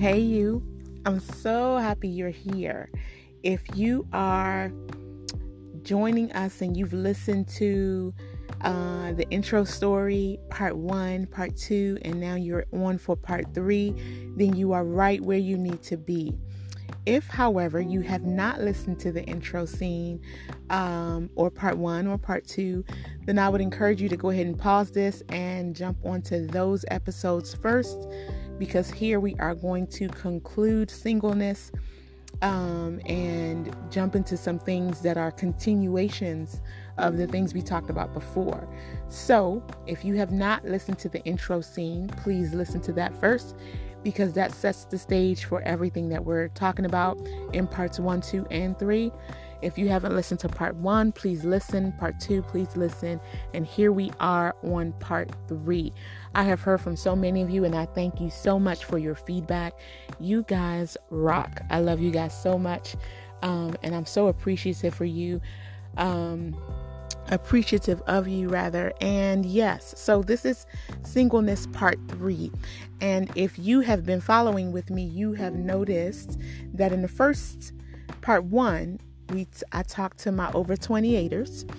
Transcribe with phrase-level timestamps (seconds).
[0.00, 0.62] Hey, you.
[1.04, 2.90] I'm so happy you're here.
[3.42, 4.72] If you are
[5.82, 8.14] joining us and you've listened to
[8.62, 13.94] uh, the intro story, part one, part two, and now you're on for part three,
[14.38, 16.32] then you are right where you need to be.
[17.06, 20.20] If, however, you have not listened to the intro scene
[20.68, 22.84] um, or part one or part two,
[23.24, 26.84] then I would encourage you to go ahead and pause this and jump onto those
[26.88, 28.06] episodes first
[28.58, 31.72] because here we are going to conclude singleness
[32.42, 36.60] um, and jump into some things that are continuations
[36.98, 38.68] of the things we talked about before.
[39.08, 43.56] So, if you have not listened to the intro scene, please listen to that first
[44.02, 47.18] because that sets the stage for everything that we're talking about
[47.52, 49.12] in parts one, two, and three.
[49.62, 51.92] If you haven't listened to part one, please listen.
[51.92, 53.20] Part two, please listen.
[53.52, 55.92] And here we are on part three.
[56.34, 58.98] I have heard from so many of you, and I thank you so much for
[58.98, 59.74] your feedback.
[60.18, 61.60] You guys rock.
[61.70, 62.96] I love you guys so much.
[63.42, 65.40] Um, and I'm so appreciative for you.
[65.96, 66.56] Um,
[67.30, 70.66] appreciative of you rather and yes so this is
[71.02, 72.50] singleness part three
[73.00, 76.38] and if you have been following with me you have noticed
[76.74, 77.72] that in the first
[78.20, 78.98] part one
[79.30, 81.70] we t- I talked to my over 28ers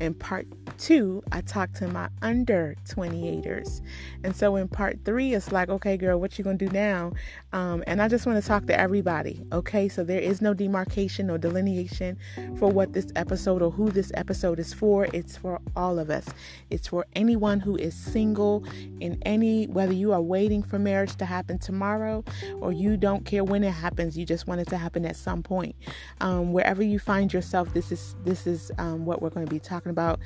[0.00, 0.46] and part
[0.78, 3.80] two, I talked to my under 28ers.
[4.22, 7.12] And so in part three, it's like, okay, girl, what you gonna do now?
[7.52, 9.42] Um, and I just want to talk to everybody.
[9.52, 12.18] Okay, so there is no demarcation or delineation
[12.58, 15.08] for what this episode or who this episode is for.
[15.12, 16.26] It's for all of us.
[16.70, 18.64] It's for anyone who is single
[19.00, 22.24] in any whether you are waiting for marriage to happen tomorrow
[22.60, 25.42] or you don't care when it happens, you just want it to happen at some
[25.42, 25.74] point.
[26.20, 29.60] Um, wherever you find yourself, this is this is um, what we're going to be
[29.60, 30.20] talking about.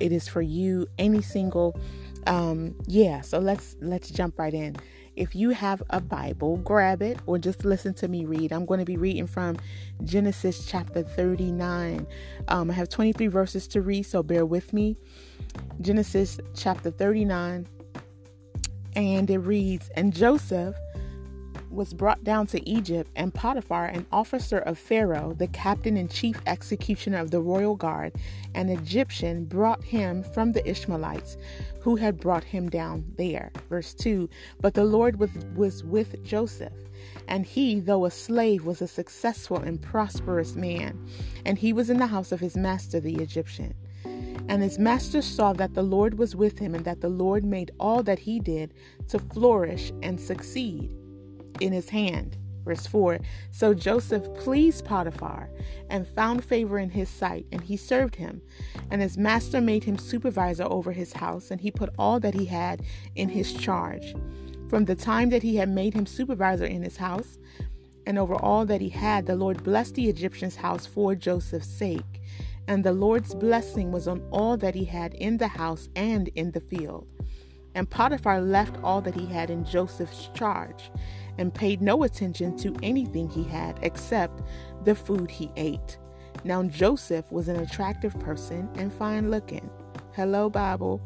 [0.00, 1.78] It is for you, any single.
[2.26, 4.76] Um, yeah, so let's let's jump right in.
[5.16, 8.52] If you have a Bible, grab it or just listen to me read.
[8.52, 9.56] I'm going to be reading from
[10.04, 12.06] Genesis chapter 39.
[12.48, 14.96] Um, I have 23 verses to read, so bear with me.
[15.80, 17.66] Genesis chapter 39,
[18.94, 20.76] and it reads, And Joseph
[21.76, 26.40] was brought down to Egypt, and Potiphar, an officer of Pharaoh, the captain and chief
[26.46, 28.14] executioner of the royal guard,
[28.54, 31.36] an Egyptian, brought him from the Ishmaelites
[31.80, 33.52] who had brought him down there.
[33.68, 34.28] Verse 2
[34.60, 36.72] But the Lord was, was with Joseph.
[37.28, 41.06] And he, though a slave, was a successful and prosperous man,
[41.44, 43.74] and he was in the house of his master, the Egyptian.
[44.48, 47.70] And his master saw that the Lord was with him, and that the Lord made
[47.78, 48.72] all that he did
[49.08, 50.90] to flourish and succeed
[51.60, 52.36] in his hand.
[52.66, 53.20] Verse 4
[53.52, 55.48] So Joseph pleased Potiphar
[55.88, 58.42] and found favor in his sight, and he served him.
[58.90, 62.46] And his master made him supervisor over his house, and he put all that he
[62.46, 62.82] had
[63.14, 64.14] in his charge.
[64.68, 67.38] From the time that he had made him supervisor in his house,
[68.04, 72.20] and over all that he had, the Lord blessed the Egyptian's house for Joseph's sake.
[72.68, 76.50] And the Lord's blessing was on all that he had in the house and in
[76.50, 77.06] the field.
[77.76, 80.90] And Potiphar left all that he had in Joseph's charge
[81.38, 84.42] and paid no attention to anything he had except
[84.84, 85.98] the food he ate.
[86.44, 89.68] Now, Joseph was an attractive person and fine looking.
[90.12, 91.00] Hello, Bible.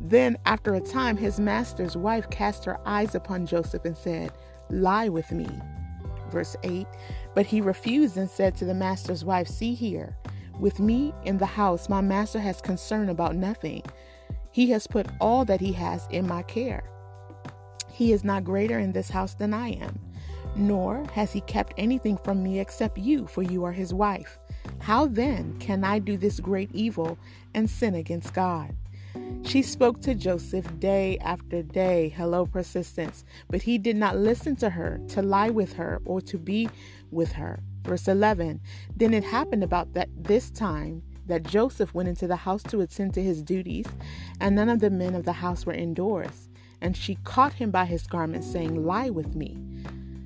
[0.00, 4.32] Then, after a time, his master's wife cast her eyes upon Joseph and said,
[4.70, 5.48] Lie with me.
[6.30, 6.86] Verse 8
[7.34, 10.16] But he refused and said to the master's wife, See here,
[10.58, 13.82] with me in the house, my master has concern about nothing.
[14.50, 16.84] He has put all that he has in my care.
[17.96, 19.98] He is not greater in this house than I am,
[20.54, 24.38] nor has he kept anything from me except you, for you are his wife.
[24.80, 27.16] How then can I do this great evil
[27.54, 28.76] and sin against God?
[29.44, 34.68] She spoke to Joseph day after day, hello, persistence, but he did not listen to
[34.68, 36.68] her, to lie with her, or to be
[37.10, 37.60] with her.
[37.82, 38.60] Verse 11
[38.94, 43.14] Then it happened about that this time that Joseph went into the house to attend
[43.14, 43.86] to his duties,
[44.38, 46.45] and none of the men of the house were indoors.
[46.80, 49.58] And she caught him by his garment, saying, Lie with me.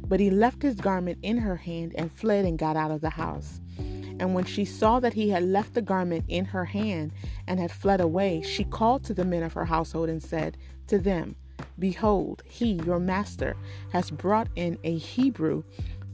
[0.06, 3.10] But he left his garment in her hand and fled and got out of the
[3.10, 3.60] house.
[3.78, 7.12] And when she saw that he had left the garment in her hand
[7.46, 10.58] and had fled away, she called to the men of her household and said
[10.88, 11.36] to them,
[11.78, 13.56] Behold, he, your master,
[13.92, 15.62] has brought in a Hebrew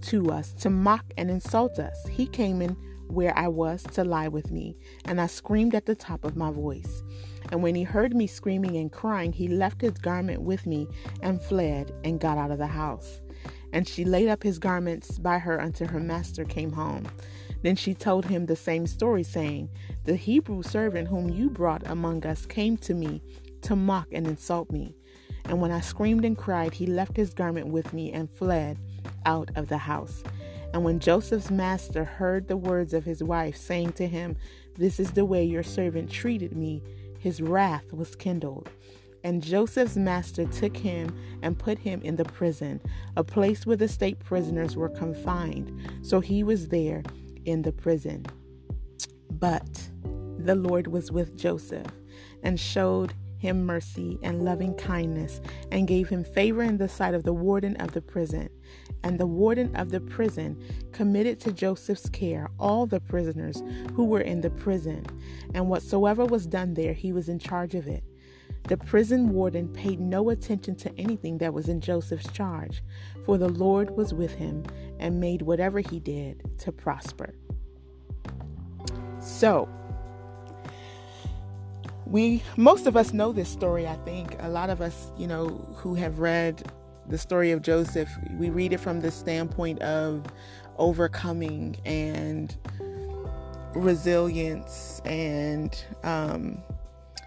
[0.02, 2.06] to us to mock and insult us.
[2.06, 2.76] He came in
[3.08, 6.50] where I was to lie with me, and I screamed at the top of my
[6.50, 7.02] voice.
[7.50, 10.88] And when he heard me screaming and crying, he left his garment with me
[11.22, 13.20] and fled and got out of the house.
[13.72, 17.06] And she laid up his garments by her until her master came home.
[17.62, 19.70] Then she told him the same story, saying,
[20.04, 23.22] The Hebrew servant whom you brought among us came to me
[23.62, 24.94] to mock and insult me.
[25.46, 28.78] And when I screamed and cried, he left his garment with me and fled
[29.24, 30.22] out of the house.
[30.72, 34.36] And when Joseph's master heard the words of his wife, saying to him,
[34.74, 36.82] This is the way your servant treated me,
[37.26, 38.70] his wrath was kindled.
[39.24, 41.12] And Joseph's master took him
[41.42, 42.80] and put him in the prison,
[43.16, 45.76] a place where the state prisoners were confined.
[46.02, 47.02] So he was there
[47.44, 48.26] in the prison.
[49.28, 49.88] But
[50.38, 51.90] the Lord was with Joseph
[52.44, 55.40] and showed him mercy and loving kindness
[55.72, 58.50] and gave him favor in the sight of the warden of the prison.
[59.06, 60.60] And the warden of the prison
[60.90, 63.62] committed to Joseph's care all the prisoners
[63.94, 65.06] who were in the prison,
[65.54, 68.02] and whatsoever was done there, he was in charge of it.
[68.64, 72.82] The prison warden paid no attention to anything that was in Joseph's charge,
[73.24, 74.64] for the Lord was with him
[74.98, 77.32] and made whatever he did to prosper.
[79.20, 79.68] So,
[82.06, 84.34] we most of us know this story, I think.
[84.40, 86.72] A lot of us, you know, who have read
[87.08, 90.24] the story of Joseph, we read it from the standpoint of
[90.78, 92.56] overcoming and
[93.74, 96.62] resilience and um,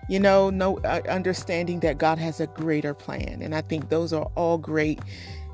[0.09, 3.41] you know, no uh, understanding that God has a greater plan.
[3.43, 4.99] And I think those are all great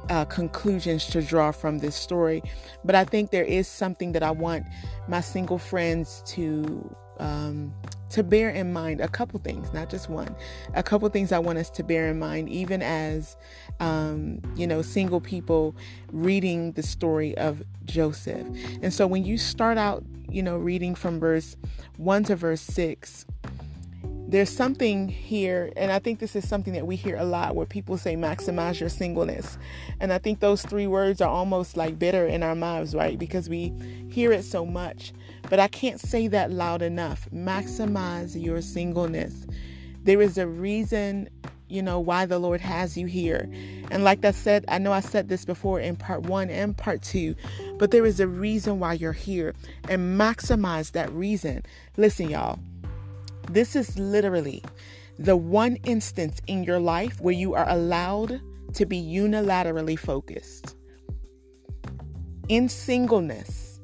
[0.10, 2.42] uh, conclusions to draw from this story.
[2.86, 4.66] But I think there is something that I want
[5.10, 7.74] my single friends to um,
[8.12, 9.02] to bear in mind.
[9.02, 10.36] A couple things, not just one.
[10.74, 13.36] A couple things I want us to bear in mind, even as
[13.80, 15.76] um, you know, single people
[16.12, 18.48] reading the story of Joseph.
[18.82, 21.56] And so when you start out, you know, reading from verse
[21.98, 23.26] one to verse six
[24.36, 27.66] there's something here, and I think this is something that we hear a lot where
[27.66, 29.58] people say maximize your singleness.
[30.02, 33.18] And I think those three words are almost like bitter in our mouths, right?
[33.18, 33.72] Because we
[34.12, 35.14] hear it so much.
[35.50, 37.30] But I can't say that loud enough.
[37.34, 39.48] Maximize your singleness.
[40.04, 41.30] There is a reason,
[41.70, 43.50] you know, why the Lord has you here.
[43.90, 47.02] And like I said, I know I said this before in part one and part
[47.02, 47.36] two,
[47.78, 49.54] but there is a reason why you're here.
[49.88, 51.64] And maximize that reason.
[51.96, 52.60] Listen, y'all
[53.50, 54.64] this is literally
[55.18, 58.42] the one instance in your life where you are allowed
[58.74, 60.76] to be unilaterally focused.
[62.50, 63.80] In singleness,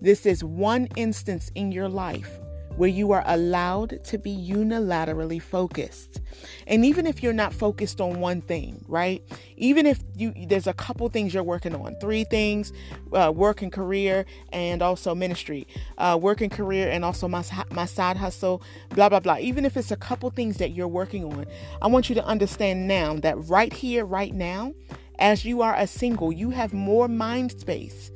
[0.00, 2.38] this is one instance in your life
[2.76, 6.20] where you are allowed to be unilaterally focused.
[6.66, 9.22] And even if you're not focused on one thing, right?
[9.56, 12.72] Even if you there's a couple things you're working on, three things,
[13.12, 15.66] uh, work and career and also ministry,
[15.98, 19.38] uh, work and career and also my my side hustle, blah blah blah.
[19.38, 21.46] Even if it's a couple things that you're working on,
[21.80, 24.74] I want you to understand now that right here, right now,
[25.18, 28.10] as you are a single, you have more mind space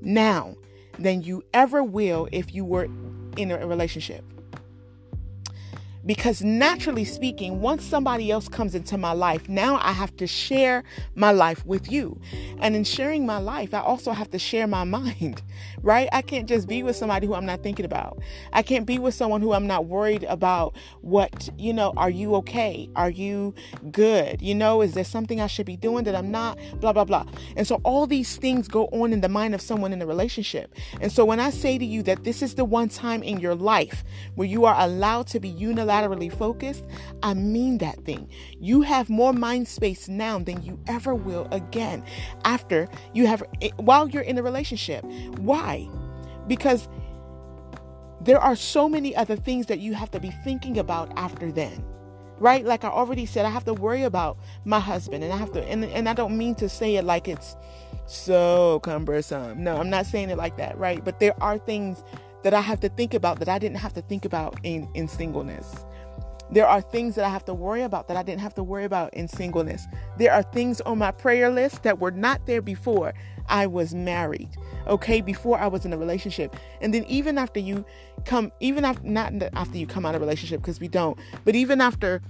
[0.00, 0.56] now
[0.98, 2.88] than you ever will if you were
[3.36, 4.24] in a relationship.
[6.06, 10.84] Because naturally speaking, once somebody else comes into my life, now I have to share
[11.14, 12.20] my life with you.
[12.58, 15.42] And in sharing my life, I also have to share my mind,
[15.82, 16.08] right?
[16.12, 18.20] I can't just be with somebody who I'm not thinking about.
[18.52, 22.34] I can't be with someone who I'm not worried about what, you know, are you
[22.36, 22.90] okay?
[22.96, 23.54] Are you
[23.90, 24.42] good?
[24.42, 26.58] You know, is there something I should be doing that I'm not?
[26.80, 27.24] Blah, blah, blah.
[27.56, 30.74] And so all these things go on in the mind of someone in a relationship.
[31.00, 33.54] And so when I say to you that this is the one time in your
[33.54, 34.04] life
[34.34, 36.84] where you are allowed to be unilateral laterally focused,
[37.22, 38.28] I mean that thing.
[38.58, 42.02] You have more mind space now than you ever will again
[42.44, 45.04] after you have, eh, while you're in a relationship.
[45.38, 45.88] Why?
[46.48, 46.88] Because
[48.20, 51.84] there are so many other things that you have to be thinking about after then
[52.38, 55.52] right like i already said i have to worry about my husband and i have
[55.52, 57.54] to and, and i don't mean to say it like it's
[58.06, 62.02] so cumbersome no i'm not saying it like that right but there are things
[62.44, 65.08] that I have to think about that I didn't have to think about in, in
[65.08, 65.74] singleness.
[66.50, 68.84] There are things that I have to worry about that I didn't have to worry
[68.84, 69.86] about in singleness.
[70.18, 73.14] There are things on my prayer list that were not there before
[73.48, 74.50] I was married.
[74.86, 76.54] Okay, before I was in a relationship.
[76.82, 77.86] And then even after you
[78.26, 81.80] come even after not after you come out of relationship because we don't, but even
[81.80, 82.20] after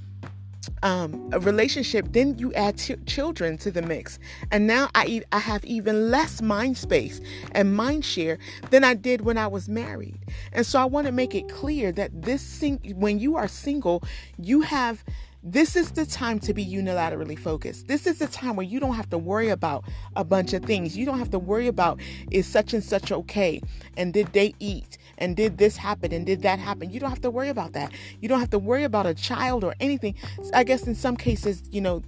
[0.82, 4.18] um, a relationship, then you add children to the mix.
[4.50, 7.20] And now I, eat I have even less mind space
[7.52, 8.38] and mind share
[8.70, 10.18] than I did when I was married.
[10.52, 14.02] And so I want to make it clear that this sing- when you are single,
[14.38, 15.04] you have
[15.46, 17.86] this is the time to be unilaterally focused.
[17.86, 19.84] This is the time where you don't have to worry about
[20.16, 20.96] a bunch of things.
[20.96, 23.60] You don't have to worry about is such and such okay
[23.94, 26.90] and did they eat and did this happen and did that happen.
[26.90, 27.92] You don't have to worry about that.
[28.20, 30.14] You don't have to worry about a child or anything.
[30.52, 32.02] I guess in some cases, you know,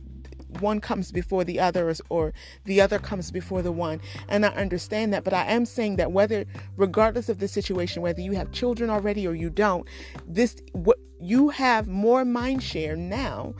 [0.61, 2.33] one comes before the others or
[2.65, 4.01] the other comes before the one.
[4.29, 6.47] And I understand that, but I am saying that whether
[6.77, 9.87] regardless of the situation, whether you have children already or you don't,
[10.27, 13.55] this what you have more mind share now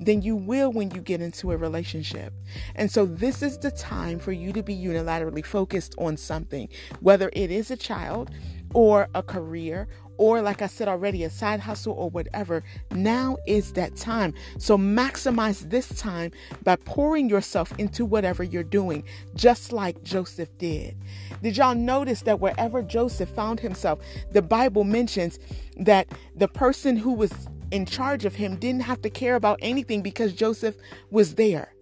[0.00, 2.32] than you will when you get into a relationship.
[2.74, 6.68] And so, this is the time for you to be unilaterally focused on something,
[7.00, 8.30] whether it is a child
[8.74, 9.88] or a career
[10.18, 12.62] or like I said already, a side hustle or whatever,
[12.92, 14.34] now is that time.
[14.58, 16.30] So maximize this time
[16.62, 19.02] by pouring yourself into whatever you're doing,
[19.34, 20.96] just like Joseph did.
[21.42, 23.98] Did y'all notice that wherever Joseph found himself,
[24.30, 25.40] the Bible mentions
[25.76, 27.32] that the person who was
[27.72, 30.76] in charge of him didn't have to care about anything because Joseph
[31.10, 31.72] was there.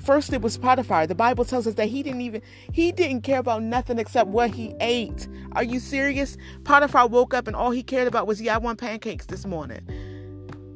[0.00, 1.06] First it was Potiphar.
[1.06, 2.42] The Bible tells us that he didn't even
[2.72, 5.28] he didn't care about nothing except what he ate.
[5.52, 6.36] Are you serious?
[6.64, 9.86] Potiphar woke up and all he cared about was, yeah, I want pancakes this morning.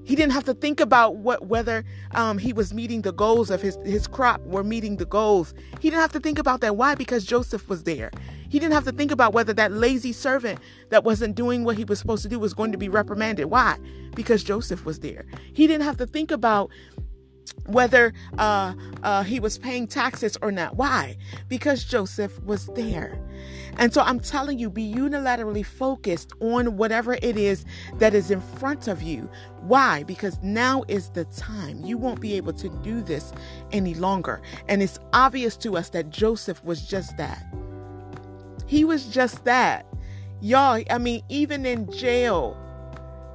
[0.04, 3.62] He didn't have to think about what whether um, he was meeting the goals of
[3.62, 5.54] his his crop were meeting the goals.
[5.80, 6.76] He didn't have to think about that.
[6.76, 6.94] Why?
[6.94, 8.10] Because Joseph was there.
[8.50, 11.84] He didn't have to think about whether that lazy servant that wasn't doing what he
[11.84, 13.46] was supposed to do was going to be reprimanded.
[13.46, 13.78] Why?
[14.14, 15.24] Because Joseph was there.
[15.54, 16.70] He didn't have to think about
[17.66, 20.76] whether uh, uh, he was paying taxes or not.
[20.76, 21.16] Why?
[21.48, 23.18] Because Joseph was there.
[23.76, 27.64] And so I'm telling you, be unilaterally focused on whatever it is
[27.98, 29.28] that is in front of you.
[29.60, 30.04] Why?
[30.04, 31.84] Because now is the time.
[31.84, 33.32] You won't be able to do this
[33.72, 34.42] any longer.
[34.68, 37.44] And it's obvious to us that Joseph was just that.
[38.66, 39.86] He was just that.
[40.40, 42.56] Y'all, I mean, even in jail,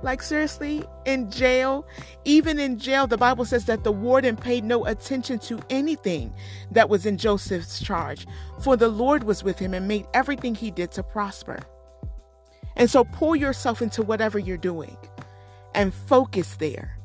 [0.01, 1.85] like, seriously, in jail,
[2.23, 6.33] even in jail, the Bible says that the warden paid no attention to anything
[6.71, 8.25] that was in Joseph's charge,
[8.61, 11.59] for the Lord was with him and made everything he did to prosper.
[12.77, 14.97] And so, pour yourself into whatever you're doing
[15.75, 16.97] and focus there.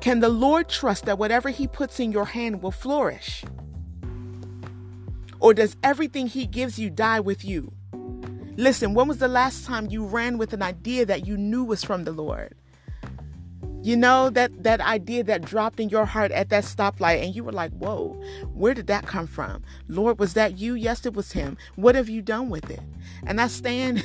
[0.00, 3.44] Can the Lord trust that whatever he puts in your hand will flourish?
[5.40, 7.72] Or does everything he gives you die with you?
[8.56, 11.82] Listen, when was the last time you ran with an idea that you knew was
[11.82, 12.54] from the Lord?
[13.84, 17.44] You know that that idea that dropped in your heart at that stoplight and you
[17.44, 18.18] were like, "Whoa,
[18.54, 19.62] where did that come from?
[19.88, 20.72] Lord, was that you?
[20.72, 21.58] Yes, it was him.
[21.76, 22.80] What have you done with it?"
[23.26, 24.02] And I stand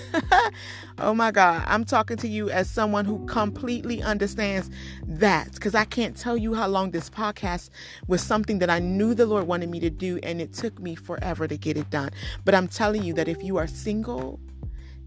[0.98, 4.70] Oh my God, I'm talking to you as someone who completely understands
[5.08, 7.70] that cuz I can't tell you how long this podcast
[8.06, 10.94] was something that I knew the Lord wanted me to do and it took me
[10.96, 12.10] forever to get it done.
[12.44, 14.42] But I'm telling you that if you are single,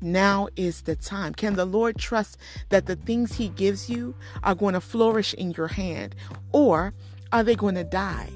[0.02, 1.34] now is the time.
[1.34, 2.36] Can the Lord trust
[2.70, 6.14] that the things He gives you are going to flourish in your hand,
[6.52, 6.94] or
[7.32, 8.30] are they going to die?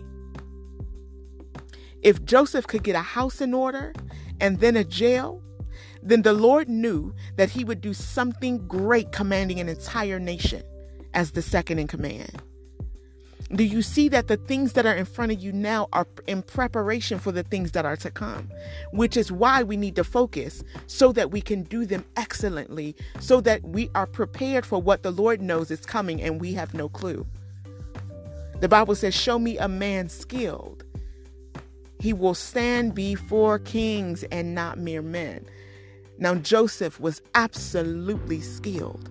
[2.02, 3.92] If Joseph could get a house in order
[4.40, 5.42] and then a jail,
[6.02, 10.62] then the Lord knew that He would do something great commanding an entire nation
[11.14, 12.42] as the second in command.
[13.52, 16.42] Do you see that the things that are in front of you now are in
[16.42, 18.50] preparation for the things that are to come?
[18.90, 23.40] Which is why we need to focus so that we can do them excellently, so
[23.42, 26.88] that we are prepared for what the Lord knows is coming and we have no
[26.88, 27.24] clue.
[28.60, 30.84] The Bible says, Show me a man skilled.
[32.00, 35.46] He will stand before kings and not mere men.
[36.18, 39.10] Now, Joseph was absolutely skilled.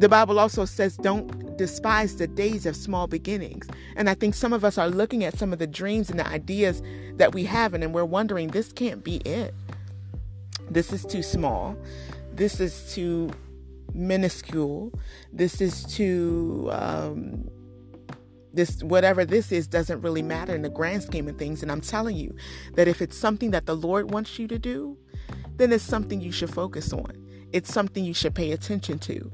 [0.00, 3.68] The Bible also says, don't despise the days of small beginnings.
[3.96, 6.26] And I think some of us are looking at some of the dreams and the
[6.26, 6.80] ideas
[7.16, 9.54] that we have, and and we're wondering, this can't be it.
[10.70, 11.76] This is too small.
[12.32, 13.30] This is too
[13.92, 14.90] minuscule.
[15.34, 16.70] This is too.
[16.72, 17.50] Um,
[18.54, 21.80] this whatever this is doesn't really matter in the grand scheme of things and i'm
[21.80, 22.34] telling you
[22.74, 24.98] that if it's something that the lord wants you to do
[25.54, 27.12] then it's something you should focus on
[27.52, 29.30] it's something you should pay attention to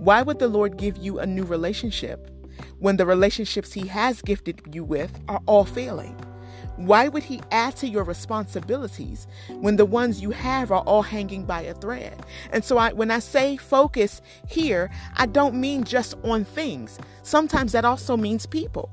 [0.00, 2.30] why would the Lord give you a new relationship
[2.78, 6.18] when the relationships He has gifted you with are all failing?
[6.76, 9.26] Why would He add to your responsibilities
[9.58, 12.24] when the ones you have are all hanging by a thread?
[12.50, 16.98] And so, I, when I say focus here, I don't mean just on things.
[17.22, 18.88] Sometimes that also means people.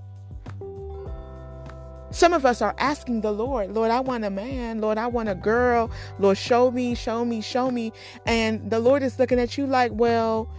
[2.11, 4.81] Some of us are asking the Lord, Lord, I want a man.
[4.81, 5.89] Lord, I want a girl.
[6.19, 7.93] Lord, show me, show me, show me.
[8.25, 10.49] And the Lord is looking at you like, well,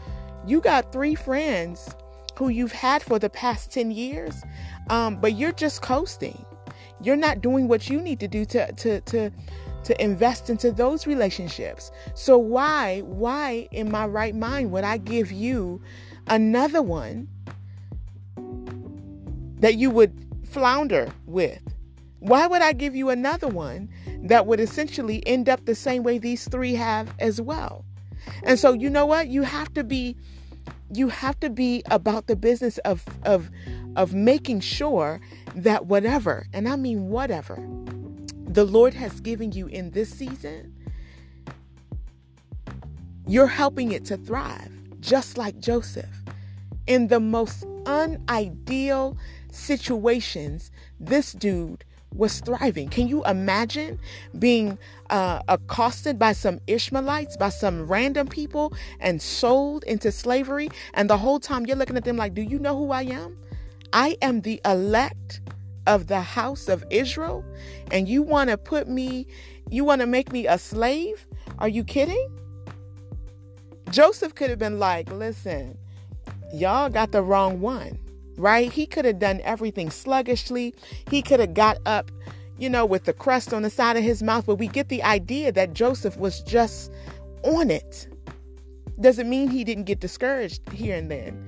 [0.48, 1.94] you got three friends
[2.36, 4.42] who you've had for the past 10 years,
[4.88, 6.44] um, but you're just coasting.
[7.02, 9.30] You're not doing what you need to do to, to, to,
[9.84, 11.90] to invest into those relationships.
[12.14, 15.82] So why, why in my right mind would I give you
[16.26, 17.28] another one
[19.60, 20.14] that you would
[20.44, 21.62] flounder with?
[22.20, 23.90] Why would I give you another one
[24.22, 27.84] that would essentially end up the same way these three have as well?
[28.42, 29.28] And so, you know what?
[29.28, 30.16] You have to be
[30.92, 33.50] you have to be about the business of of
[33.96, 35.20] of making sure
[35.54, 37.56] that whatever, and I mean whatever,
[38.46, 40.74] the Lord has given you in this season,
[43.26, 46.22] you're helping it to thrive, just like Joseph.
[46.86, 49.18] In the most unideal
[49.52, 51.84] situations, this dude
[52.14, 52.88] was thriving.
[52.88, 53.98] Can you imagine
[54.38, 54.78] being
[55.10, 60.68] uh, accosted by some Ishmaelites, by some random people, and sold into slavery?
[60.94, 63.38] And the whole time you're looking at them like, Do you know who I am?
[63.92, 65.40] I am the elect
[65.86, 67.44] of the house of Israel,
[67.90, 69.26] and you want to put me,
[69.70, 71.26] you want to make me a slave?
[71.58, 72.28] Are you kidding?
[73.90, 75.78] Joseph could have been like, Listen,
[76.52, 77.98] y'all got the wrong one
[78.38, 78.72] right?
[78.72, 80.74] He could have done everything sluggishly.
[81.10, 82.10] He could have got up,
[82.58, 85.02] you know, with the crust on the side of his mouth, but we get the
[85.02, 86.92] idea that Joseph was just
[87.44, 88.08] on it.
[89.00, 91.44] Doesn't mean he didn't get discouraged here and then.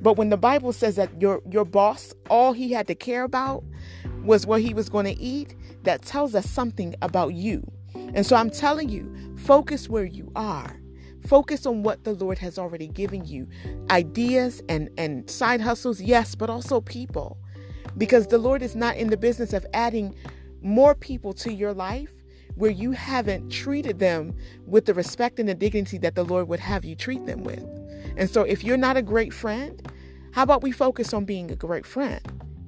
[0.00, 3.64] But when the Bible says that your your boss, all he had to care about
[4.22, 7.70] was what he was going to eat, that tells us something about you.
[7.94, 10.80] And so I'm telling you, focus where you are.
[11.26, 13.48] Focus on what the Lord has already given you
[13.90, 17.38] ideas and, and side hustles, yes, but also people.
[17.98, 20.14] Because the Lord is not in the business of adding
[20.62, 22.10] more people to your life
[22.56, 24.34] where you haven't treated them
[24.66, 27.64] with the respect and the dignity that the Lord would have you treat them with.
[28.16, 29.86] And so, if you're not a great friend,
[30.32, 32.20] how about we focus on being a great friend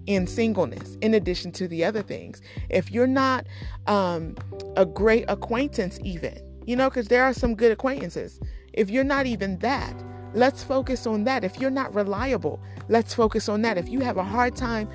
[0.07, 2.40] in singleness, in addition to the other things?
[2.68, 3.47] If you're not
[3.87, 4.37] um,
[4.76, 8.40] a great acquaintance, even, you know, because there are some good acquaintances.
[8.75, 9.95] If you're not even that,
[10.35, 11.45] let's focus on that.
[11.45, 13.78] If you're not reliable, let's focus on that.
[13.78, 14.88] If you have a hard time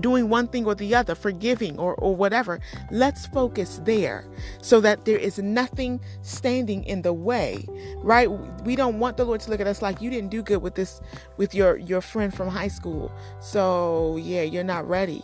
[0.00, 2.60] doing one thing or the other, forgiving or, or whatever,
[2.90, 4.26] let's focus there
[4.60, 7.66] so that there is nothing standing in the way,
[7.98, 8.30] right?
[8.64, 10.74] We don't want the Lord to look at us like you didn't do good with
[10.74, 11.00] this,
[11.36, 13.12] with your, your friend from high school.
[13.40, 15.22] So yeah, you're not ready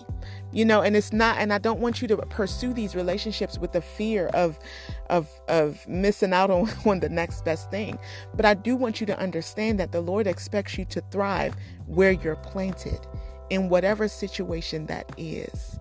[0.52, 3.72] you know and it's not and i don't want you to pursue these relationships with
[3.72, 4.58] the fear of
[5.08, 7.98] of of missing out on, on the next best thing
[8.34, 11.54] but i do want you to understand that the lord expects you to thrive
[11.86, 12.98] where you're planted
[13.50, 15.78] in whatever situation that is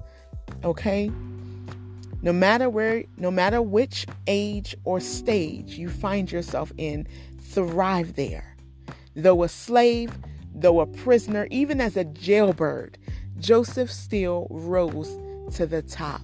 [0.63, 1.09] okay
[2.21, 7.07] no matter where no matter which age or stage you find yourself in
[7.39, 8.55] thrive there
[9.15, 10.11] though a slave
[10.53, 12.97] though a prisoner even as a jailbird
[13.39, 15.17] Joseph still rose
[15.55, 16.21] to the top.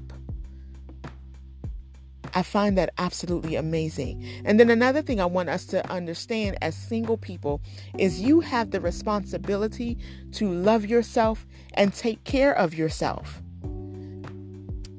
[2.35, 4.43] I find that absolutely amazing.
[4.43, 7.61] And then another thing I want us to understand as single people
[7.97, 9.97] is you have the responsibility
[10.33, 13.41] to love yourself and take care of yourself.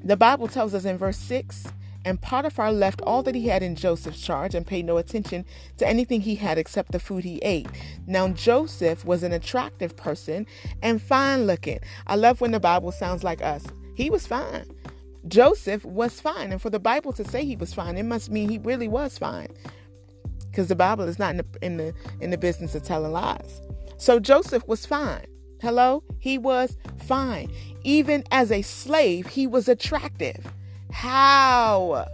[0.03, 1.67] The Bible tells us in verse 6
[2.07, 5.45] and Potiphar left all that he had in Joseph's charge and paid no attention
[5.77, 7.67] to anything he had except the food he ate.
[8.07, 10.47] Now, Joseph was an attractive person
[10.81, 11.81] and fine looking.
[12.07, 13.67] I love when the Bible sounds like us.
[13.97, 14.71] He was fine.
[15.29, 16.53] Joseph was fine.
[16.53, 19.19] And for the Bible to say he was fine, it must mean he really was
[19.19, 19.49] fine.
[20.51, 23.61] Because the Bible is not in the, in the in the business of telling lies.
[23.99, 25.27] So Joseph was fine.
[25.61, 26.03] Hello?
[26.19, 27.51] He was fine.
[27.83, 30.53] Even as a slave, he was attractive.
[30.93, 32.07] How?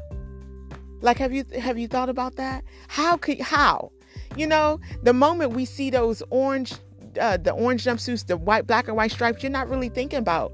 [1.00, 2.64] Like have you have you thought about that?
[2.88, 3.92] How could how?
[4.36, 6.74] You know, the moment we see those orange
[7.20, 10.52] uh, the orange jumpsuits, the white black and white stripes, you're not really thinking about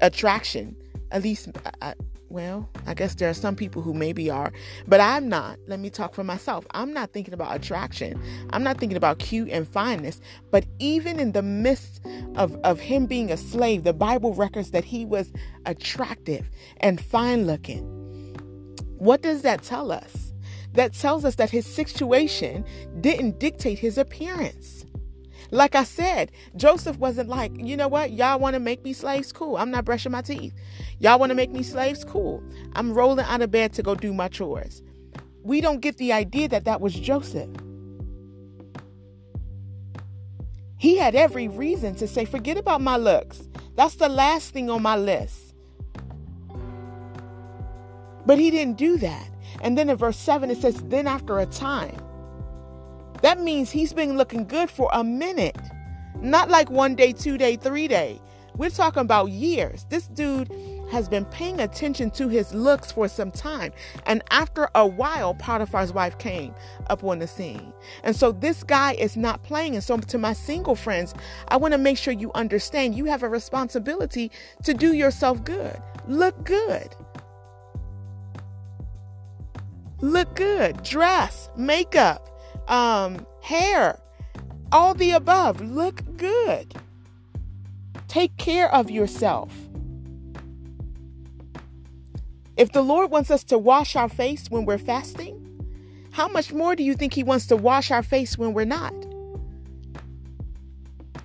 [0.00, 0.76] attraction.
[1.10, 1.48] At least
[1.80, 1.94] I,
[2.28, 4.52] well, I guess there are some people who maybe are,
[4.86, 5.58] but I'm not.
[5.68, 6.66] Let me talk for myself.
[6.72, 8.20] I'm not thinking about attraction.
[8.50, 10.20] I'm not thinking about cute and fineness.
[10.50, 12.00] But even in the midst
[12.34, 15.32] of, of him being a slave, the Bible records that he was
[15.64, 17.84] attractive and fine looking.
[18.98, 20.32] What does that tell us?
[20.72, 22.64] That tells us that his situation
[23.00, 24.84] didn't dictate his appearance.
[25.50, 28.12] Like I said, Joseph wasn't like, you know what?
[28.12, 29.32] Y'all want to make me slaves?
[29.32, 29.56] Cool.
[29.56, 30.54] I'm not brushing my teeth.
[30.98, 32.04] Y'all want to make me slaves?
[32.04, 32.42] Cool.
[32.74, 34.82] I'm rolling out of bed to go do my chores.
[35.42, 37.50] We don't get the idea that that was Joseph.
[40.78, 43.48] He had every reason to say, forget about my looks.
[43.74, 45.54] That's the last thing on my list.
[48.26, 49.30] But he didn't do that.
[49.62, 51.96] And then in verse 7, it says, Then after a time,
[53.26, 55.58] that means he's been looking good for a minute.
[56.22, 58.20] Not like one day, two day, three day.
[58.54, 59.84] We're talking about years.
[59.90, 60.48] This dude
[60.92, 63.72] has been paying attention to his looks for some time.
[64.06, 66.54] And after a while, Potiphar's wife came
[66.88, 67.72] up on the scene.
[68.04, 69.74] And so this guy is not playing.
[69.74, 71.12] And so to my single friends,
[71.48, 74.30] I want to make sure you understand you have a responsibility
[74.62, 75.82] to do yourself good.
[76.06, 76.94] Look good.
[80.00, 80.84] Look good.
[80.84, 82.35] Dress, makeup
[82.68, 83.98] um, hair.
[84.72, 85.60] All the above.
[85.60, 86.74] Look good.
[88.08, 89.52] Take care of yourself.
[92.56, 95.42] If the Lord wants us to wash our face when we're fasting,
[96.12, 98.94] how much more do you think He wants to wash our face when we're not?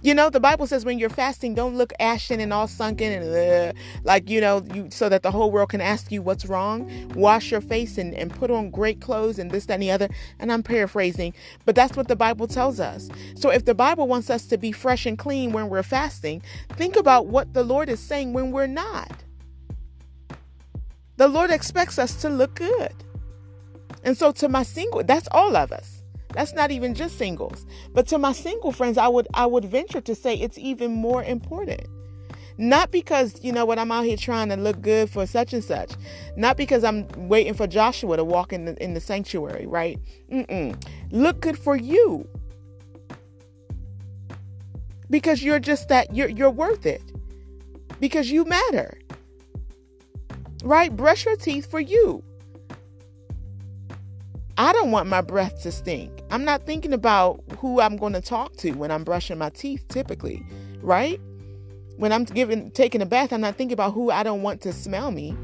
[0.04, 3.76] You know, the Bible says when you're fasting, don't look ashen and all sunken and
[3.76, 7.12] uh, like, you know, you so that the whole world can ask you what's wrong.
[7.14, 10.10] Wash your face and, and put on great clothes and this, that, and the other.
[10.40, 11.36] And I'm paraphrasing,
[11.66, 13.10] but that's what the Bible tells us.
[13.36, 16.96] So if the Bible wants us to be fresh and clean when we're fasting, think
[16.96, 19.12] about what the Lord is saying when we're not.
[21.18, 22.96] The Lord expects us to look good.
[24.04, 26.01] And so to my single, that's all of us.
[26.34, 27.66] That's not even just singles.
[27.94, 31.24] But to my single friends, I would I would venture to say it's even more
[31.24, 31.88] important.
[32.58, 35.64] Not because, you know what, I'm out here trying to look good for such and
[35.64, 35.94] such.
[36.36, 40.00] Not because I'm waiting for Joshua to walk in the, in the sanctuary, right?
[40.32, 40.80] Mm-mm.
[41.12, 42.28] Look good for you.
[45.10, 47.02] Because you're just that, you're, you're worth it.
[48.00, 49.00] Because you matter.
[50.64, 50.96] Right?
[50.96, 52.24] Brush your teeth for you.
[54.58, 56.21] I don't want my breath to stink.
[56.32, 59.86] I'm not thinking about who I'm going to talk to when I'm brushing my teeth
[59.90, 60.46] typically,
[60.82, 61.20] right?
[61.98, 64.72] When I'm giving taking a bath, I'm not thinking about who I don't want to
[64.72, 65.36] smell me.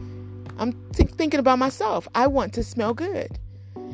[0.58, 2.08] I'm thinking about myself.
[2.15, 3.38] I want to smell good.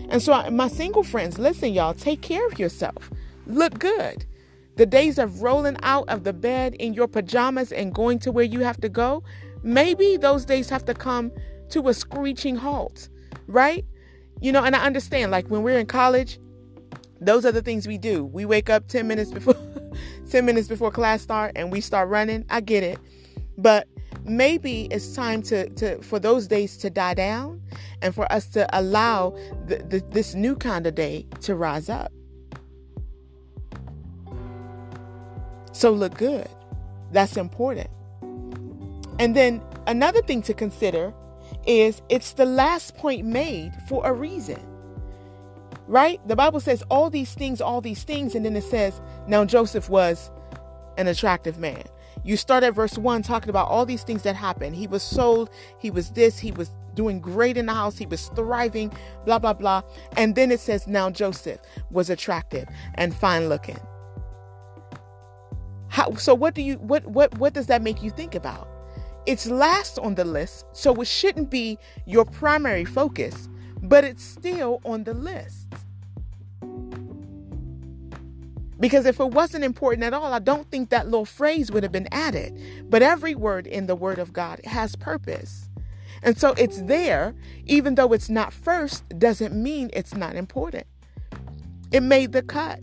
[0.10, 3.10] And so my single friends, listen y'all, take care of yourself.
[3.48, 4.26] Look good.
[4.76, 8.46] The days of rolling out of the bed in your pajamas and going to where
[8.46, 9.24] you have to go,
[9.64, 11.32] maybe those days have to come
[11.70, 13.10] to a screeching halt,
[13.48, 13.84] right?
[14.42, 16.40] You know, and I understand like when we're in college,
[17.26, 18.26] those are the things we do.
[18.26, 19.56] We wake up 10 minutes before
[20.30, 22.46] 10 minutes before class start and we start running.
[22.50, 23.00] I get it.
[23.58, 23.88] But
[24.24, 27.62] maybe it's time to, to for those days to die down
[28.02, 32.12] and for us to allow the, the, this new kind of day to rise up.
[35.72, 36.48] So look good.
[37.12, 37.90] That's important.
[39.20, 41.14] And then another thing to consider
[41.66, 44.73] is it's the last point made for a reason
[45.94, 46.20] right?
[46.28, 49.90] The Bible says all these things, all these things, and then it says, now Joseph
[49.90, 50.32] was
[50.98, 51.84] an attractive man.
[52.24, 54.76] You start at verse 1 talking about all these things that happened.
[54.76, 58.30] He was sold, he was this, he was doing great in the house, he was
[58.30, 58.92] thriving,
[59.24, 59.84] blah, blah, blah.
[60.18, 61.60] And then it says, now Joseph
[61.92, 63.78] was attractive and fine looking.
[65.90, 68.68] How, so what do you what what what does that make you think about?
[69.28, 71.78] It's last on the list, so it shouldn't be
[72.08, 73.48] your primary focus
[73.84, 75.68] but it's still on the list.
[78.80, 81.92] Because if it wasn't important at all, I don't think that little phrase would have
[81.92, 82.60] been added.
[82.90, 85.70] But every word in the Word of God has purpose.
[86.22, 90.88] And so it's there, even though it's not first, doesn't mean it's not important.
[91.92, 92.80] It made the cut,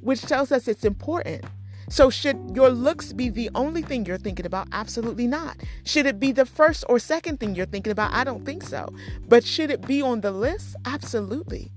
[0.00, 1.44] which tells us it's important.
[1.88, 4.68] So, should your looks be the only thing you're thinking about?
[4.72, 5.56] Absolutely not.
[5.84, 8.12] Should it be the first or second thing you're thinking about?
[8.12, 8.92] I don't think so.
[9.28, 10.76] But should it be on the list?
[10.84, 11.72] Absolutely.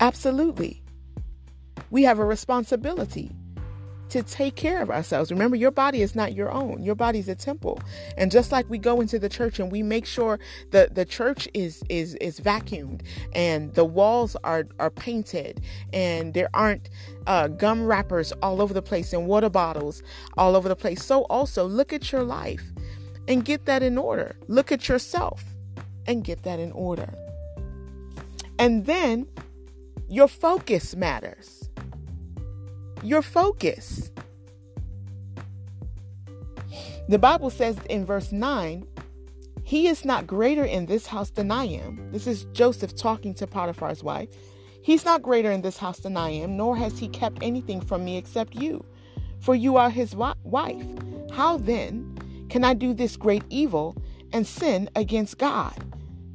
[0.00, 0.82] Absolutely.
[1.90, 3.37] We have a responsibility
[4.10, 5.30] to take care of ourselves.
[5.30, 6.82] Remember, your body is not your own.
[6.82, 7.80] Your body is a temple.
[8.16, 10.38] And just like we go into the church and we make sure
[10.70, 15.60] that the church is is is vacuumed and the walls are are painted
[15.92, 16.88] and there aren't
[17.26, 20.02] uh, gum wrappers all over the place and water bottles
[20.36, 21.04] all over the place.
[21.04, 22.72] So also look at your life
[23.26, 24.36] and get that in order.
[24.48, 25.44] Look at yourself
[26.06, 27.12] and get that in order.
[28.58, 29.28] And then
[30.08, 31.57] your focus matters
[33.02, 34.10] your focus.
[37.08, 38.86] The Bible says in verse 9,
[39.62, 42.10] He is not greater in this house than I am.
[42.12, 44.28] This is Joseph talking to Potiphar's wife.
[44.82, 48.04] He's not greater in this house than I am, nor has he kept anything from
[48.04, 48.84] me except you,
[49.40, 50.86] for you are his wife.
[51.32, 52.16] How then
[52.48, 53.96] can I do this great evil
[54.32, 55.74] and sin against God?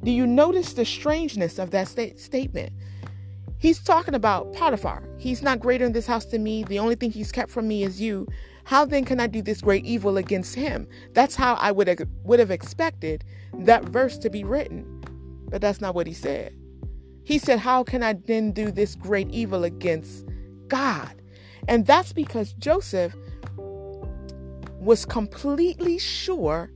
[0.02, 2.72] Do you notice the strangeness of that sta- statement?
[3.64, 5.02] He's talking about Potiphar.
[5.16, 6.64] He's not greater in this house than me.
[6.64, 8.28] The only thing he's kept from me is you.
[8.64, 10.86] How then can I do this great evil against him?
[11.14, 13.24] That's how I would have, would have expected
[13.60, 15.02] that verse to be written.
[15.48, 16.54] But that's not what he said.
[17.22, 20.26] He said, How can I then do this great evil against
[20.68, 21.22] God?
[21.66, 23.16] And that's because Joseph
[24.78, 26.70] was completely sure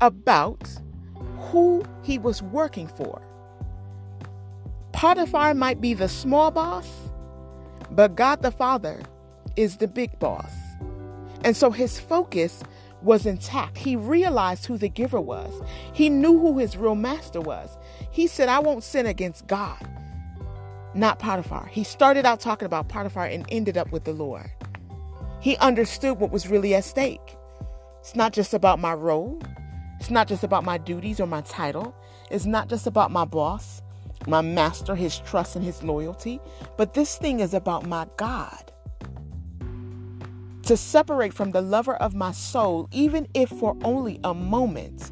[0.00, 0.68] about
[1.36, 3.22] who he was working for.
[4.92, 6.88] Potiphar might be the small boss,
[7.90, 9.02] but God the Father
[9.56, 10.52] is the big boss.
[11.44, 12.62] And so his focus
[13.02, 13.78] was intact.
[13.78, 15.60] He realized who the giver was,
[15.92, 17.76] he knew who his real master was.
[18.10, 19.78] He said, I won't sin against God.
[20.94, 21.66] not Potiphar.
[21.66, 24.50] He started out talking about Potiphar and ended up with the Lord.
[25.40, 27.36] He understood what was really at stake.
[28.00, 29.40] It's not just about my role,
[30.00, 31.94] it's not just about my duties or my title,
[32.30, 33.81] it's not just about my boss,
[34.26, 36.40] my master, his trust and his loyalty,
[36.76, 38.72] but this thing is about my God.
[40.64, 45.10] To separate from the lover of my soul, even if for only a moment,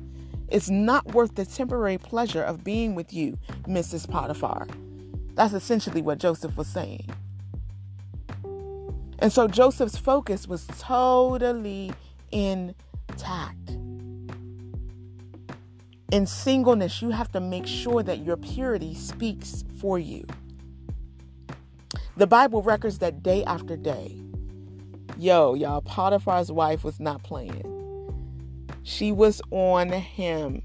[0.48, 4.08] is not worth the temporary pleasure of being with you, Mrs.
[4.08, 4.66] Potiphar.
[5.34, 7.08] That's essentially what Joseph was saying.
[9.20, 11.92] And so Joseph's focus was totally
[12.32, 13.59] intact.
[16.10, 20.26] In singleness, you have to make sure that your purity speaks for you.
[22.16, 24.20] The Bible records that day after day,
[25.16, 27.64] yo, y'all, Potiphar's wife was not playing.
[28.82, 30.62] She was on him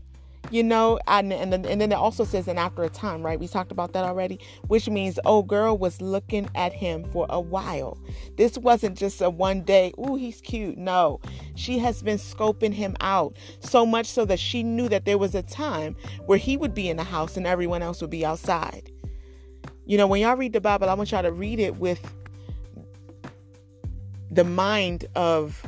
[0.51, 3.39] you know and, and, and then it also says and after a time right?
[3.39, 7.39] We talked about that already which means oh girl was looking at him for a
[7.39, 7.99] while.
[8.37, 10.77] This wasn't just a one day oh he's cute.
[10.77, 11.19] No
[11.55, 15.35] she has been scoping him out so much so that she knew that there was
[15.35, 18.91] a time where he would be in the house and everyone else would be outside.
[19.85, 22.01] You know when y'all read the bible i want y'all to read it with
[24.31, 25.63] the mind of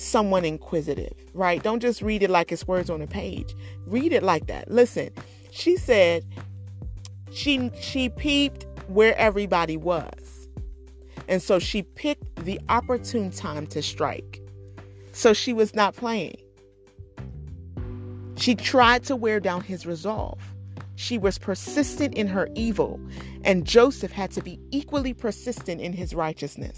[0.00, 1.62] someone inquisitive, right?
[1.62, 3.54] Don't just read it like it's words on a page.
[3.86, 4.70] Read it like that.
[4.70, 5.10] Listen,
[5.50, 6.24] she said
[7.30, 10.48] she she peeped where everybody was.
[11.28, 14.40] And so she picked the opportune time to strike.
[15.12, 16.36] So she was not playing.
[18.36, 20.40] She tried to wear down his resolve.
[20.94, 23.00] She was persistent in her evil,
[23.44, 26.76] and Joseph had to be equally persistent in his righteousness.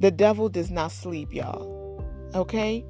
[0.00, 2.02] The devil does not sleep, y'all.
[2.34, 2.84] Okay?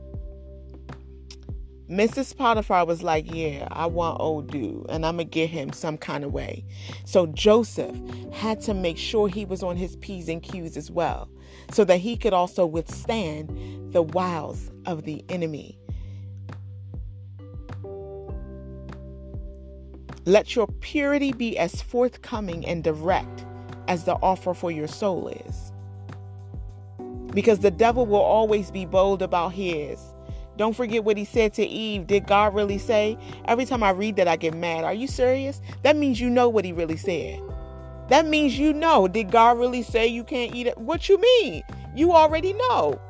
[1.90, 2.36] Mrs.
[2.36, 5.98] Potiphar was like, Yeah, I want old dude, and I'm going to get him some
[5.98, 6.64] kind of way.
[7.04, 7.96] So Joseph
[8.32, 11.28] had to make sure he was on his P's and Q's as well,
[11.72, 15.80] so that he could also withstand the wiles of the enemy.
[20.26, 23.44] Let your purity be as forthcoming and direct
[23.88, 25.69] as the offer for your soul is
[27.32, 30.00] because the devil will always be bold about his.
[30.56, 32.06] Don't forget what he said to Eve.
[32.06, 33.16] Did God really say?
[33.46, 34.84] Every time I read that, I get mad.
[34.84, 35.62] Are you serious?
[35.82, 37.40] That means you know what he really said.
[38.08, 39.08] That means you know.
[39.08, 40.76] Did God really say you can't eat it?
[40.76, 41.62] What you mean?
[41.94, 43.00] You already know.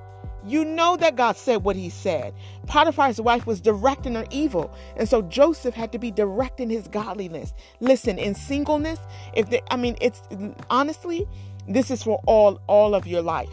[0.47, 2.35] You know that God said what he said.
[2.67, 4.73] Potiphar's wife was directing her evil.
[4.97, 7.53] And so Joseph had to be directing his godliness.
[7.81, 9.01] Listen, in singleness,
[9.35, 10.23] if they, I mean, it's
[10.71, 11.27] honestly,
[11.67, 13.51] this is for all all of your life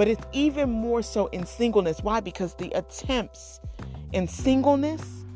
[0.00, 2.02] but it's even more so in singleness.
[2.02, 2.20] Why?
[2.20, 3.60] Because the attempts
[4.14, 5.26] in singleness,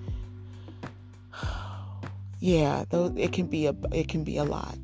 [2.40, 4.78] yeah, those it can be a it can be a lot.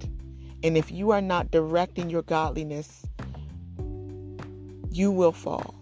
[0.63, 3.07] And if you are not directing your godliness,
[4.91, 5.75] you will fall.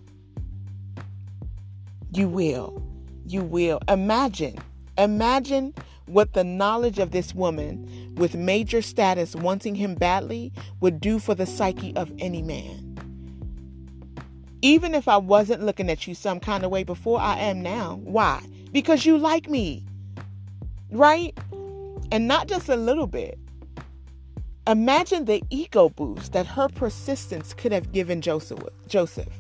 [2.13, 2.81] You will.
[3.27, 3.81] You will.
[3.89, 4.59] Imagine,
[4.97, 5.75] imagine
[6.07, 11.35] what the knowledge of this woman with major status wanting him badly would do for
[11.35, 12.88] the psyche of any man.
[14.62, 18.01] Even if I wasn't looking at you some kind of way before, I am now.
[18.03, 18.42] Why?
[18.73, 19.85] Because you like me.
[20.90, 21.38] Right?
[22.11, 23.38] And not just a little bit.
[24.66, 28.62] Imagine the ego boost that her persistence could have given Joseph.
[28.87, 29.33] Joseph.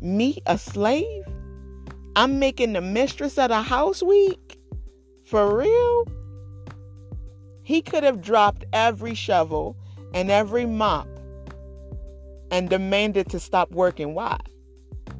[0.00, 1.24] Me, a slave?
[2.14, 4.60] I'm making the mistress of the house weak?
[5.24, 6.04] For real?
[7.62, 9.76] He could have dropped every shovel
[10.14, 11.08] and every mop
[12.50, 14.14] and demanded to stop working.
[14.14, 14.38] Why?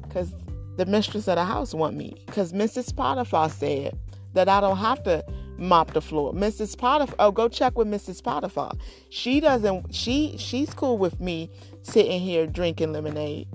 [0.03, 0.33] Because
[0.77, 2.15] the mistress of the house want me.
[2.25, 2.95] Because Mrs.
[2.95, 3.97] Potiphar said
[4.33, 5.23] that I don't have to
[5.57, 6.33] mop the floor.
[6.33, 6.77] Mrs.
[6.77, 8.23] Potiphar, oh, go check with Mrs.
[8.23, 8.71] Potiphar.
[9.09, 9.93] She doesn't.
[9.93, 11.49] She she's cool with me
[11.81, 13.47] sitting here drinking lemonade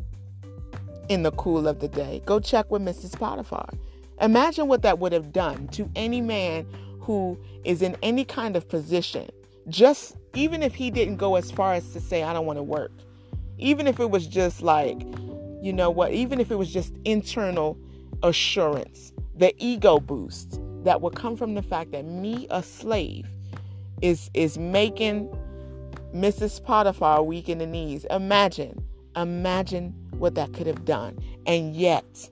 [1.08, 2.22] in the cool of the day.
[2.26, 3.18] Go check with Mrs.
[3.18, 3.68] Potiphar.
[4.20, 6.66] Imagine what that would have done to any man
[7.00, 9.28] who is in any kind of position.
[9.68, 12.62] Just even if he didn't go as far as to say, I don't want to
[12.62, 12.92] work
[13.64, 15.00] even if it was just like,
[15.62, 17.78] you know what, even if it was just internal
[18.22, 23.26] assurance, the ego boost that would come from the fact that me, a slave,
[24.02, 25.34] is is making
[26.14, 26.62] Mrs.
[26.62, 28.04] Potiphar weak in the knees.
[28.10, 28.84] Imagine,
[29.16, 31.18] imagine what that could have done.
[31.46, 32.28] And yet,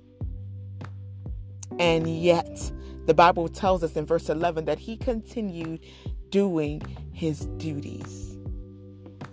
[1.78, 2.70] and yet,
[3.06, 5.80] the Bible tells us in verse 11 that he continued
[6.28, 6.82] doing
[7.14, 8.31] his duties.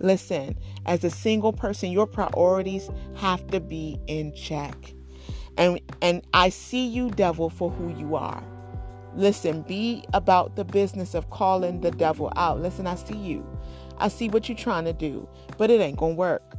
[0.00, 4.94] Listen, as a single person, your priorities have to be in check.
[5.56, 8.42] And and I see you devil for who you are.
[9.14, 12.60] Listen, be about the business of calling the devil out.
[12.60, 13.46] Listen, I see you.
[13.98, 16.54] I see what you're trying to do, but it ain't going to work.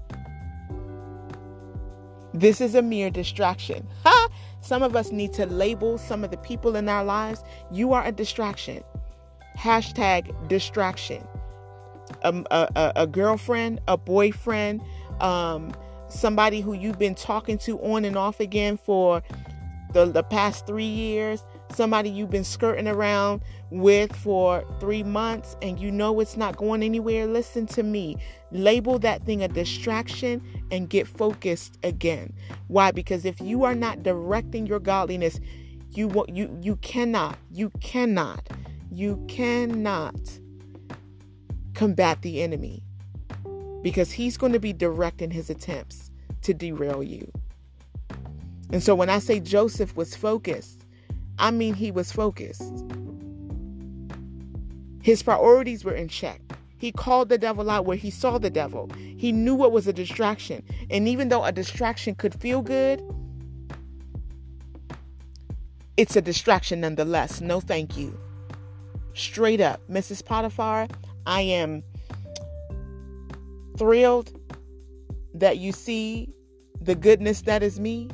[2.33, 3.87] This is a mere distraction.
[4.03, 4.27] Ha!
[4.61, 7.43] Some of us need to label some of the people in our lives.
[7.71, 8.83] You are a distraction.
[9.57, 11.27] Hashtag distraction.
[12.23, 14.81] A, a, a girlfriend, a boyfriend,
[15.19, 15.73] um,
[16.09, 19.23] somebody who you've been talking to on and off again for
[19.93, 25.79] the, the past three years, somebody you've been skirting around with for three months and
[25.79, 28.17] you know it's not going anywhere, listen to me.
[28.51, 32.33] Label that thing a distraction and get focused again.
[32.67, 32.91] Why?
[32.91, 35.39] Because if you are not directing your godliness,
[35.93, 38.49] you you you cannot, you cannot,
[38.91, 40.39] you cannot
[41.81, 42.83] combat the enemy
[43.81, 46.11] because he's going to be directing his attempts
[46.43, 47.27] to derail you.
[48.71, 50.85] And so when I say Joseph was focused,
[51.39, 52.71] I mean he was focused.
[55.01, 56.39] His priorities were in check.
[56.77, 58.87] He called the devil out where he saw the devil.
[59.17, 60.63] He knew what was a distraction.
[60.91, 63.01] And even though a distraction could feel good,
[65.97, 67.41] it's a distraction nonetheless.
[67.41, 68.19] No, thank you.
[69.15, 70.23] Straight up, Mrs.
[70.23, 70.87] Potiphar,
[71.25, 71.83] I am
[73.77, 74.31] thrilled
[75.33, 76.33] that you see
[76.79, 78.09] the goodness that is me.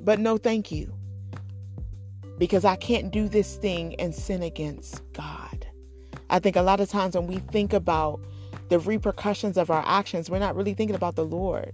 [0.00, 0.94] But no, thank you.
[2.38, 5.66] Because I can't do this thing and sin against God.
[6.30, 8.20] I think a lot of times when we think about
[8.68, 11.72] the repercussions of our actions, we're not really thinking about the Lord.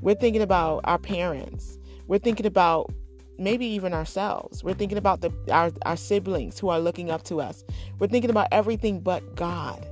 [0.00, 1.78] We're thinking about our parents.
[2.06, 2.92] We're thinking about
[3.40, 4.62] maybe even ourselves.
[4.62, 7.64] We're thinking about the our, our siblings who are looking up to us.
[7.98, 9.84] We're thinking about everything but God.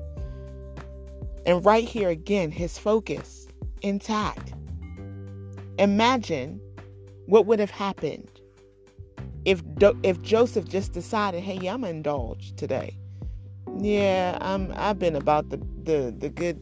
[1.46, 3.48] And right here again, his focus
[3.82, 4.52] intact.
[5.78, 6.60] Imagine
[7.26, 8.30] what would have happened
[9.44, 9.62] if
[10.02, 12.98] if Joseph just decided, "Hey, I'm gonna indulge today."
[13.80, 14.72] Yeah, I'm.
[14.76, 16.60] I've been about the the the good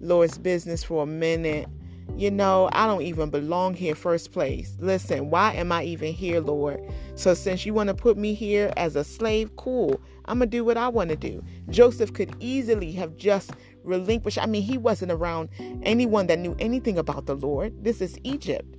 [0.00, 1.68] Lord's business for a minute.
[2.16, 4.76] You know, I don't even belong here first place.
[4.78, 6.80] Listen, why am I even here, Lord?
[7.14, 10.00] So since you want to put me here as a slave, cool.
[10.26, 11.42] I'm going to do what I want to do.
[11.70, 13.52] Joseph could easily have just
[13.84, 14.38] relinquished.
[14.38, 15.48] I mean, he wasn't around
[15.82, 17.84] anyone that knew anything about the Lord.
[17.84, 18.76] This is Egypt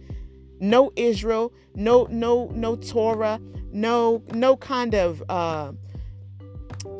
[0.61, 3.41] no Israel, no no no Torah,
[3.73, 5.73] no no kind of uh,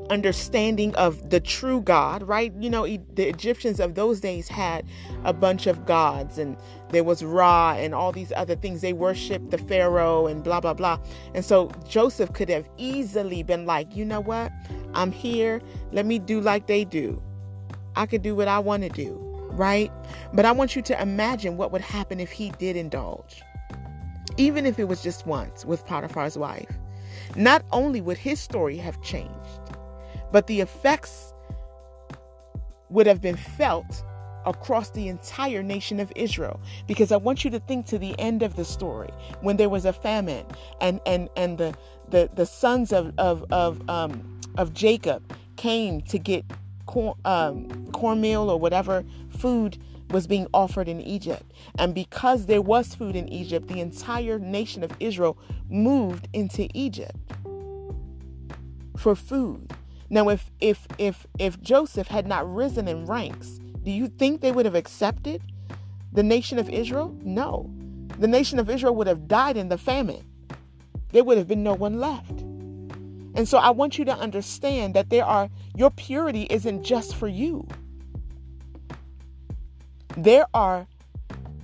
[0.09, 2.53] understanding of the true God, right?
[2.59, 4.85] You know, the Egyptians of those days had
[5.23, 6.57] a bunch of gods, and
[6.89, 8.81] there was Ra and all these other things.
[8.81, 10.99] They worshiped the Pharaoh and blah blah blah.
[11.33, 14.51] And so Joseph could have easily been like, you know what?
[14.93, 15.61] I'm here.
[15.91, 17.21] Let me do like they do.
[17.95, 19.17] I could do what I want to do,
[19.51, 19.91] right?
[20.33, 23.41] But I want you to imagine what would happen if he did indulge
[24.37, 26.71] even if it was just once with Potiphar's wife.
[27.35, 29.60] Not only would his story have changed,
[30.31, 31.33] but the effects
[32.89, 34.03] would have been felt
[34.45, 38.41] across the entire nation of Israel because I want you to think to the end
[38.41, 39.09] of the story
[39.41, 40.45] when there was a famine
[40.79, 41.75] and and and the
[42.09, 45.23] the, the sons of of of um of Jacob
[45.57, 46.43] came to get
[46.87, 49.77] corn um, cornmeal or whatever food
[50.09, 51.43] was being offered in Egypt.
[51.79, 55.37] And because there was food in Egypt, the entire nation of Israel
[55.69, 57.15] moved into Egypt
[58.97, 59.73] for food.
[60.11, 64.51] Now if if if if Joseph had not risen in ranks, do you think they
[64.51, 65.41] would have accepted
[66.11, 67.17] the nation of Israel?
[67.23, 67.71] No.
[68.19, 70.23] The nation of Israel would have died in the famine.
[71.13, 72.41] There would have been no one left.
[73.35, 77.29] And so I want you to understand that there are your purity isn't just for
[77.29, 77.65] you.
[80.17, 80.87] There are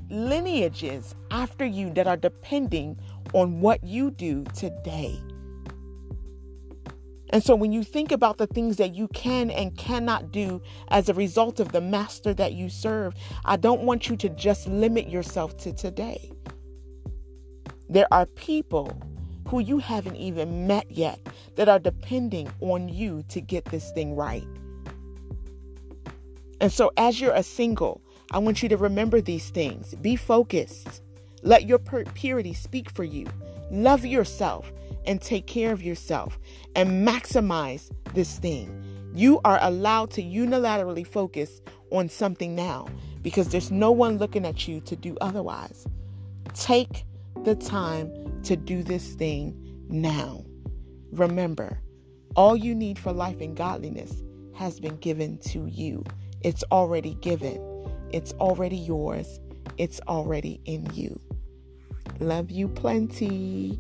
[0.10, 2.98] lineages after you that are depending
[3.34, 5.20] on what you do today.
[7.32, 11.10] And so when you think about the things that you can and cannot do as
[11.10, 13.14] a result of the master that you serve,
[13.44, 16.32] I don't want you to just limit yourself to today.
[17.90, 19.02] There are people
[19.48, 21.20] who you haven't even met yet
[21.56, 24.48] that are depending on you to get this thing right.
[26.60, 29.96] And so, as you're a single, I want you to remember these things.
[29.96, 31.02] Be focused.
[31.44, 33.28] Let your purity speak for you.
[33.72, 34.72] Love yourself
[35.08, 36.38] and take care of yourself
[36.76, 38.84] and maximize this thing.
[39.14, 42.88] You are allowed to unilaterally focus on something now
[43.24, 45.88] because there's no one looking at you to do otherwise.
[46.54, 47.06] Take
[47.44, 49.56] the time to do this thing
[49.90, 50.46] now.
[51.12, 51.80] Remember,
[52.36, 56.04] all you need for life and godliness has been given to you.
[56.42, 57.64] It's already given.
[58.12, 59.40] It's already yours,
[59.78, 61.20] it's already in you.
[62.20, 63.80] Love you plenty.